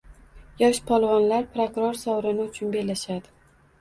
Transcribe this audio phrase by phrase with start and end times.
[0.61, 3.37] Yosh polvonlar prokuror sovrini uchun bellashadi